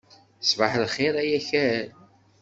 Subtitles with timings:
[0.49, 1.87] Ṣbaḥ lxir ay akal.